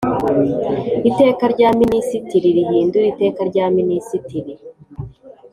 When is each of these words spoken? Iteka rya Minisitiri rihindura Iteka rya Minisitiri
Iteka 1.09 1.43
rya 1.53 1.69
Minisitiri 1.79 2.47
rihindura 2.57 3.05
Iteka 3.13 3.41
rya 3.49 3.65
Minisitiri 3.77 4.51